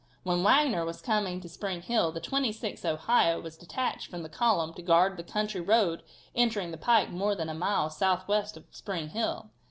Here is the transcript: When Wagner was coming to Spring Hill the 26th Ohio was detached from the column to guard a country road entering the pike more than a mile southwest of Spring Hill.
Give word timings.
When 0.23 0.41
Wagner 0.41 0.83
was 0.83 0.99
coming 0.99 1.41
to 1.41 1.47
Spring 1.47 1.83
Hill 1.83 2.11
the 2.11 2.19
26th 2.19 2.85
Ohio 2.85 3.39
was 3.39 3.55
detached 3.55 4.07
from 4.07 4.23
the 4.23 4.29
column 4.29 4.73
to 4.73 4.81
guard 4.81 5.19
a 5.19 5.23
country 5.23 5.61
road 5.61 6.01
entering 6.33 6.71
the 6.71 6.77
pike 6.77 7.11
more 7.11 7.35
than 7.35 7.49
a 7.49 7.53
mile 7.53 7.91
southwest 7.91 8.57
of 8.57 8.65
Spring 8.71 9.09
Hill. 9.09 9.51